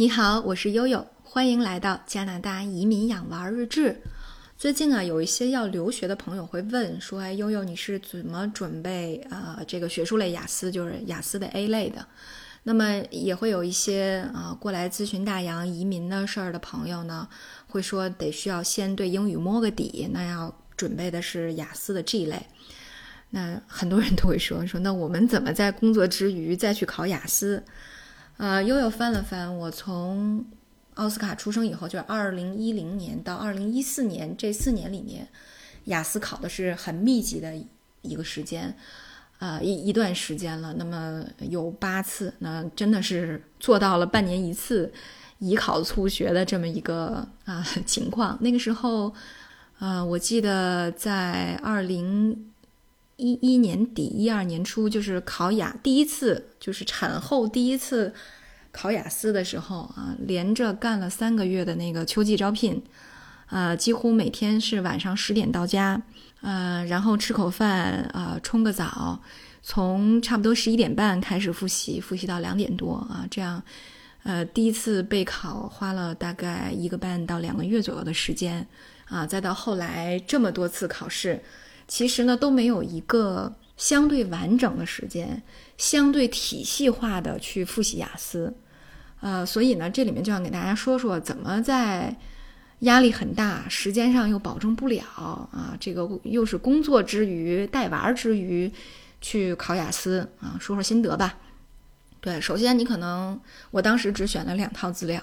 [0.00, 4.00] 你好，我是悠悠，欢迎来到加拿大移民养娃日志。
[4.56, 9.60] 最近啊，有一些要留学的朋友会问说：“哎，悠悠，你是怎么准备啊？
[9.68, 12.06] 这个学术类雅思，就是雅思的 A 类的？”
[12.64, 17.28] 那么也会有一些啊过来咨询大洋移民的事儿的朋友呢，
[17.68, 22.46] 会说得需要先对英语摸个底，那要准备的是雅思的 G 类。
[23.28, 27.62] 那很多人都会说说，那我们怎么在工作之余再去考雅思？
[28.40, 30.42] 呃，悠悠翻了翻，我从
[30.94, 35.28] 奥斯卡出生以后，就是二零一零年到二零一四年这四年里面，
[35.84, 37.52] 雅思考的是很密集的
[38.00, 38.74] 一个时间，
[39.40, 40.72] 呃，一一段时间了。
[40.78, 44.90] 那么有八次，那真的是做到了半年一次，
[45.38, 48.38] 以考促学的这么一个啊 情况。
[48.40, 49.12] 那个时候，
[49.80, 52.49] 呃，我记得在二零。
[53.20, 58.14] 一一年底，一二年初，就是考雅第一次，就是产后第一次
[58.72, 62.82] 考雅思的时候啊，连着干了三个月的那个秋季招聘，
[63.50, 66.00] 呃，几乎每天是晚上十点到家，
[66.40, 69.20] 呃，然后吃口饭，啊，冲个澡，
[69.62, 73.62] 从差不多十一点半开始复习，复习到两点多啊，这样，
[74.22, 78.66] 呃，第一次备考花了大概一个半到两个月左右的时间，
[79.04, 81.42] 啊，再到后来这么多次考试。
[81.90, 85.42] 其实呢，都没有一个相对完整的时间，
[85.76, 88.54] 相对体系化的去复习雅思，
[89.20, 92.16] 呃，所以呢，这里面就想给大家说说，怎么在
[92.80, 95.02] 压力很大、时间上又保证不了
[95.52, 98.70] 啊，这个又是工作之余、带娃之余
[99.20, 101.36] 去考雅思啊，说说心得吧。
[102.20, 103.38] 对，首先你可能
[103.72, 105.20] 我当时只选了两套资料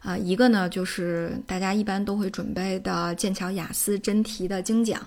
[0.00, 5.00] 啊，一个呢就是大家一般都会准备的剑桥雅思真题的精讲。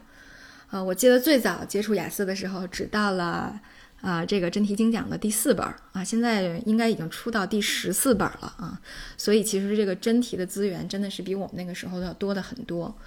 [0.74, 3.62] 呃，我记得最早接触雅思的时候，只到了
[4.02, 8.82] 啊这个真题精讲的第四本儿啊，现在应该已经出到第十四本了啊，
[9.16, 12.98] 所以其实这个真题的资源真的是比我们那个时候要多的很多。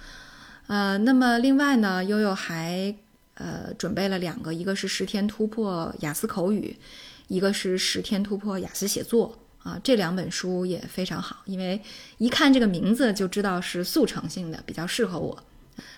[0.67, 2.95] 呃，那么另外呢，悠悠还
[3.33, 6.73] 呃准备了两个，一个是十天突破雅思口语，
[7.27, 11.81] 一个是十天突破雅思写作啊，这两本书也非常好，因为
[12.17, 15.43] 一看这个名字就知道是速成性的，比较适合我。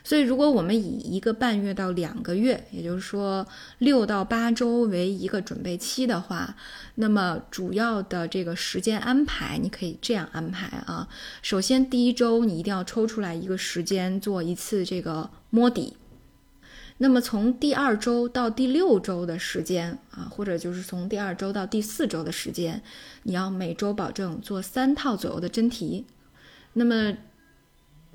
[0.04, 3.46] 所以，如果我们以一个半月到两个月，也就是说
[3.78, 6.56] 六到八周为一个准备期的话，
[6.96, 11.08] 那么主要的这个时间安排，你可以这样安排啊。
[11.42, 15.96] 首先，第一周你一定要抽出来一个时间做一次这个摸底。
[17.02, 22.84] 那么从第二周到第六周的时间啊，或者就是从第二周到第四周的时间，
[23.24, 26.06] 你要每周保证做三套左右的真题。
[26.74, 27.14] 那么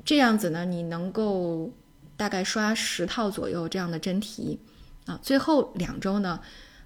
[0.04, 1.72] 这样子呢，你能够
[2.16, 4.58] 大概刷十套左右这样的真题，
[5.06, 6.38] 啊，最后两周呢，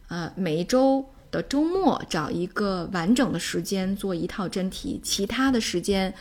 [0.09, 6.15] 呃，每一周的周末找一个完整的时间做一套真题，其他的时间，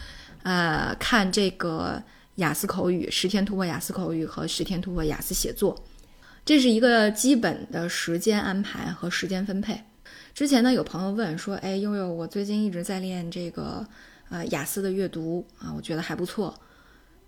[0.44, 2.02] 呃，看这个
[2.36, 5.84] 雅思口语十天突破雅思口语和十天突破雅思写作，
[6.44, 9.82] 这是一个基本的时间安排和时间分配。
[10.34, 13.86] 之前呢，有朋友问说，哎，悠悠，我最近一直在练这个
[14.30, 16.54] 呃雅思的阅读啊，我觉得还不错。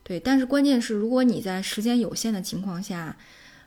[0.09, 3.16] 对，但是关键是，如果你在时间有限的情况下，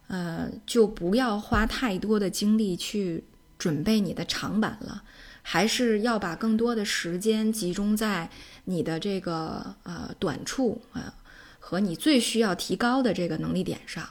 [0.09, 3.23] 呃，就不要花太多的精力去
[3.57, 5.05] 准备你的长板了，
[5.43, 8.29] 还是要把更多的时间集中在
[8.65, 11.15] 你的这个呃短处啊
[11.61, 14.05] 和你最需要提高的这个能力点上。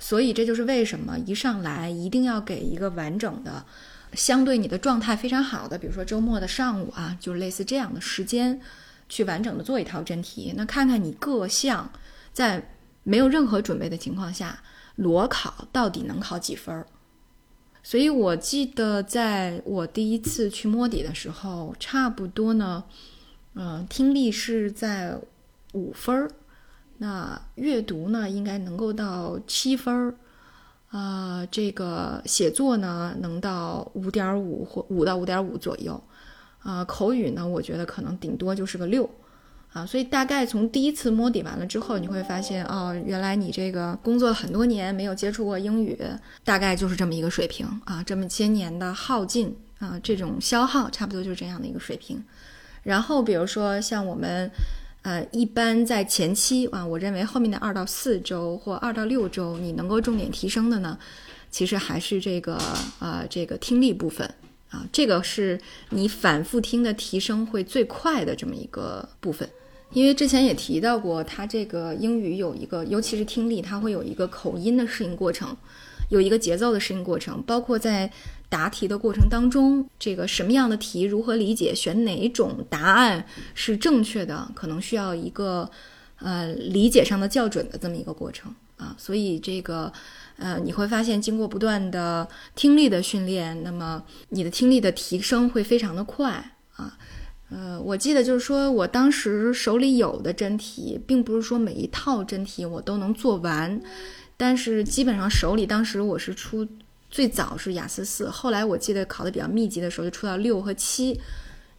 [0.00, 3.64] 所以这就是为什么一上来一定要给一个完整的、
[4.14, 8.60] 相对你的状态非常好的，比如说周末的上午啊，就是类似这样的时间。
[9.12, 11.92] 去完整的做一套真题，那看看你各项
[12.32, 12.66] 在
[13.02, 14.58] 没有任何准备的情况下
[14.96, 16.86] 裸考到底能考几分儿。
[17.82, 22.84] 所以我记得在我第一次去摸底的时候，差不多呢，
[23.52, 25.18] 嗯，听力是在
[25.74, 26.30] 五分儿，
[26.96, 30.14] 那阅读呢应该能够到七分儿，
[30.88, 36.02] 啊，这个写作呢能到五点五或五到五点五左右。
[36.62, 39.08] 啊，口语呢，我觉得可能顶多就是个六，
[39.72, 45.98] 啊，所以大概从第一次摸底完了之后，你会发现，哦，原来你这个工作了很多年没有接触过英语，
[46.44, 52.22] 大概就是这么一个水平啊，这么些年的耗尽啊，这种消耗差不多就是这样的一个水平。
[52.84, 54.50] 然后比如说像我们，
[55.02, 60.96] 呃，一般在前期啊，我认为后面的二到四周或二到六周，你能够重点提升的呢，
[61.50, 62.56] 其实还是这个
[63.00, 64.32] 呃这个听力部分。
[64.72, 65.60] 啊，这个是
[65.90, 69.48] 你反复听的提升会最快的这么一个部分，
[69.92, 75.54] 因为之前也提到过，它这个英语有一个，尤其是听力，它会有一个口音的适应过程，
[76.08, 78.10] 有一个节奏的适应过程，包括在
[78.48, 85.70] 答题的过程当中，这个什么样的题如何理解，选哪种答案是正确的，可能需要一个
[86.16, 88.96] 呃理解上的校准的这么一个过程啊。
[88.98, 89.92] 所以这个
[90.36, 96.32] 呃你会发现，经过不断的听力的训练，那么你的听力的提升会非常的快
[96.76, 96.98] 啊。
[97.50, 103.80] 呃，我记得就是说我当时手里有的真题，并不是说每一套真题我都能做完，
[104.36, 106.66] 但是基本上手里当时我是出
[107.10, 111.20] 最早是雅思四，后来我记得考的比较密集的时候就出到六和七。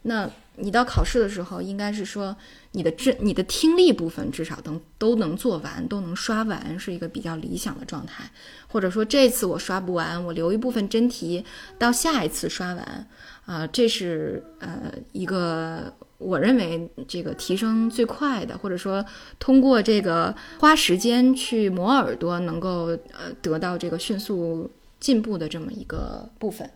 [0.06, 2.36] 那你到考试的时候，应该是说
[2.72, 8.30] 你的真你的听力部分至少能都能做完，都能刷完，是一个比较理想的状态。
[8.68, 11.44] 或者说这次我刷不完，我留一部分真题
[11.78, 13.08] 到下一次刷完。
[13.46, 19.04] 啊，这是呃一个我认为这个提升最快的，或者说
[19.38, 26.70] 通过这个花时间去磨耳朵，能够呃得到这个迅速进步的这么一个部分。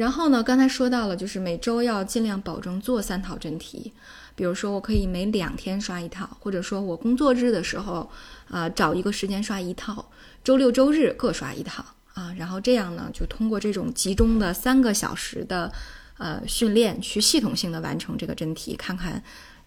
[0.00, 3.92] 然后呢，刚才说到了，就是每周要尽量保证做三套真题，
[4.34, 8.10] 比如说我可以每两天刷一套，或者说我工作日的时候
[8.48, 10.10] 啊找一个时间刷一套，
[10.42, 11.84] 周六周日各刷一套。
[12.14, 15.70] 啊，然后这样呢，就通过这种集中的三个小时的
[16.16, 19.22] 呃训练，去系统性的完成这个真题，看看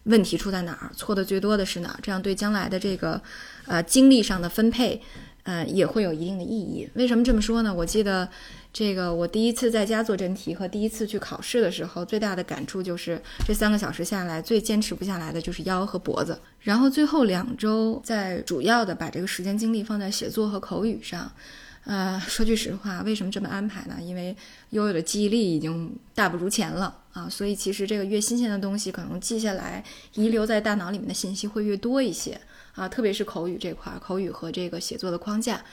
[0.06, 3.22] 问题出在哪儿，错的最多的是哪儿，这样对将来的这个
[3.68, 5.00] 呃精力上的分配，
[5.44, 6.90] 呃也会有一定的意义。
[6.96, 7.74] 为什么这么说呢？
[7.74, 8.28] 我记得
[8.72, 16.40] 这个我第一次在家做真题和第一次去考试的时候，最大的感触就是这三个小时下来，最坚持不下来的就是腰和脖子。
[16.62, 21.32] 然后最后两周，在主要的把这个时间精力放在写作和口语上。
[21.86, 23.98] 呃， 说句实话，为什么这么安排呢？
[24.02, 24.34] 因为
[24.70, 32.40] 悠悠的记忆力已经大不如前了啊，所以其实这个越新鲜的东西，可能记下来遗留在大脑里面的信息会越多一些
[32.74, 35.64] 啊，特别是口语这块儿，口语和这个写作的框架。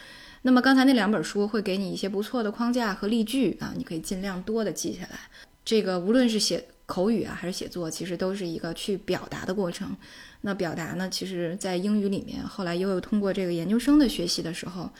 [0.42, 5.18] 那么刚才那两本书会给你一些不错的框架和例句啊，你可以尽量多的记下来。
[5.64, 9.96] 这个无论是写口语啊，还是写作，其实都是一个去表达的过程。
[10.40, 14.90] 那表达呢，其实在英语里面，后来悠悠通过这个研究生的学习的时候。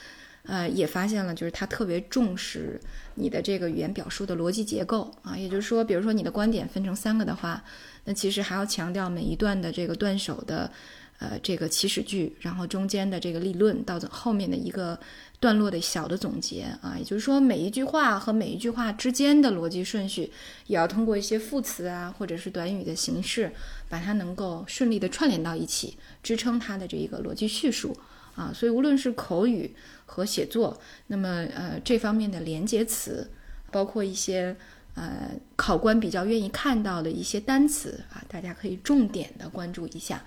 [0.45, 2.81] 呃，也发现了，就是他特别重视
[3.15, 7.63] 你的这个语言表述的逻辑结构啊，也就是说，比如说你的观点分成三个的话，
[8.07, 10.73] 那其实还要强调每一段的这个断手的，
[11.21, 14.99] 呃，这个起始句，然后中间的这个立论到后面的一个
[15.39, 20.33] 段落的小的总结啊，也就是说每一句话和每一句话之间的逻辑顺序，
[20.67, 23.53] 也要通过一些副词啊，或者是短语的形式，
[23.89, 27.95] 把它能够顺利的串联到一起，支撑它的这一个逻辑叙述。
[28.37, 29.75] 啊，所以无论是口语
[30.07, 33.29] 和写作，那么呃这方面的连接词，
[33.71, 34.57] 包括一些
[34.95, 40.23] 呃考官比较愿意看到的一些单词啊，大家可以重点的关注一下。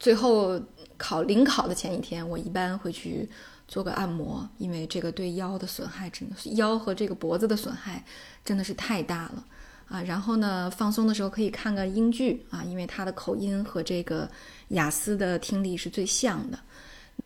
[0.00, 0.60] 最后
[0.96, 3.28] 考临考的前一天，我一般会去
[3.68, 8.02] 做个按摩，因为这个对腰的损害真的是腰和这个脖子的损害
[8.42, 9.44] 真的是太大了。
[9.88, 14.28] 啊，然后呢，放松的时候可以看个英剧啊，因为它的口音和这个
[14.68, 16.58] 雅思的听力是最像的。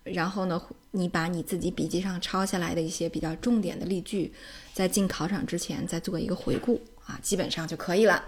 [0.03, 0.61] 然后呢，
[0.91, 4.32] 你把你自己笔记上抄下来的一些比较重点的例句，
[4.73, 8.25] 在进考场之前再做一个回顾啊，基本上就可以了。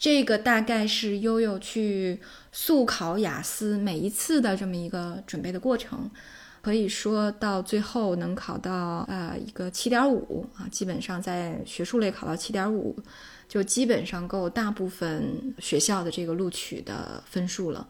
[0.00, 2.18] 这个大概是悠悠去
[2.50, 6.10] 速考雅思每一次的这么一个准备的过程，
[6.62, 12.96] 可以说到最后能考到呃一个七点五啊，基本上在学术类考到七点五。
[13.46, 17.88] 就基本上够大部分学校的这个录取的分数了，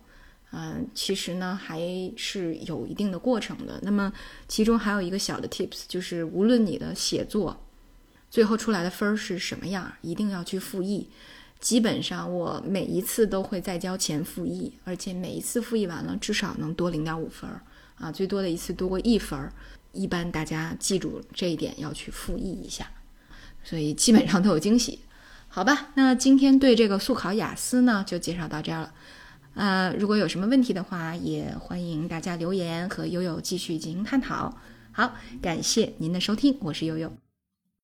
[0.52, 1.78] 嗯，其实呢还
[2.16, 3.78] 是有一定的过程的。
[3.82, 4.10] 那么
[4.48, 7.62] 其中还有一个小的 tips，就是无论你的写作
[8.30, 11.10] 最后出来的分儿是什么样，一定要去复议。
[11.60, 17.60] 基本上我每一次都会在交前复议，而且每一次复议完了至少能多零点五分儿
[17.96, 19.52] 啊，最多的一次多过一分儿。
[19.92, 22.88] 一般大家记住这一点要去复议一下，
[23.64, 25.00] 所以基本上都有惊喜。
[25.48, 28.94] 好吧，那今天对这个速考雅思呢，就介绍到这儿了。
[29.54, 34.56] 呃，如果有什么问题的话，也欢迎大家留言和悠悠继续进行探讨。
[34.92, 37.29] 好，感谢您的收听，我是悠悠。